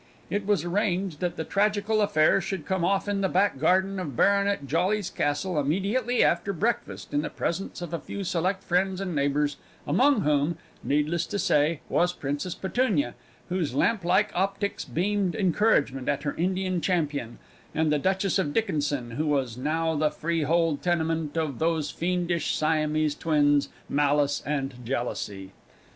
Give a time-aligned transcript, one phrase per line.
[0.31, 4.15] It was arranged that the tragical affair should come off in the back garden of
[4.15, 9.13] Baronet Jolly's castle, immediately after breakfast, in the presence of a few select friends and
[9.13, 13.13] neighbours, among whom needless to say was Princess Petunia,
[13.49, 17.37] whose lamp like optics beamed encouragement to her Indian champion,
[17.75, 23.13] and the Duchess of Dickinson, who was now the freehold tenement of those fiendish Siamese
[23.13, 25.51] twins Malice and Jealousy.